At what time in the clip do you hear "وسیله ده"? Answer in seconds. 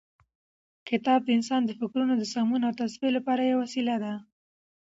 3.63-4.13